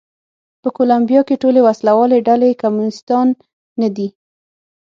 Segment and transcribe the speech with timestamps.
[0.61, 3.27] په کولمبیا کې ټولې وسله والې ډلې کمونېستان
[3.81, 4.07] نه دي.